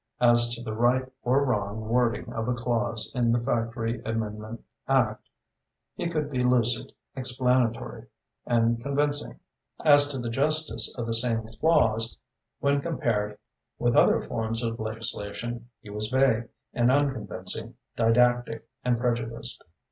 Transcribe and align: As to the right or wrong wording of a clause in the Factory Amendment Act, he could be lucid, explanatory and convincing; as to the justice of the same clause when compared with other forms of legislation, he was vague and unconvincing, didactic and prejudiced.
As 0.19 0.49
to 0.55 0.63
the 0.63 0.73
right 0.73 1.07
or 1.21 1.45
wrong 1.45 1.81
wording 1.81 2.33
of 2.33 2.47
a 2.47 2.55
clause 2.55 3.11
in 3.13 3.31
the 3.31 3.37
Factory 3.37 4.01
Amendment 4.03 4.65
Act, 4.87 5.29
he 5.93 6.09
could 6.09 6.31
be 6.31 6.41
lucid, 6.41 6.91
explanatory 7.15 8.07
and 8.43 8.81
convincing; 8.81 9.39
as 9.85 10.07
to 10.07 10.17
the 10.17 10.31
justice 10.31 10.97
of 10.97 11.05
the 11.05 11.13
same 11.13 11.47
clause 11.59 12.17
when 12.61 12.81
compared 12.81 13.37
with 13.77 13.95
other 13.95 14.17
forms 14.17 14.63
of 14.63 14.79
legislation, 14.79 15.69
he 15.81 15.91
was 15.91 16.07
vague 16.07 16.49
and 16.73 16.91
unconvincing, 16.91 17.75
didactic 17.95 18.67
and 18.83 18.97
prejudiced. 18.97 19.63